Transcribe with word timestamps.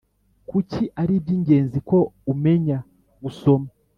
Kuki 0.49 0.83
ari 1.01 1.13
iby 1.19 1.29
ingenzi 1.35 1.77
ko 1.89 1.97
umenya 2.33 2.77
gusoma 3.23 3.67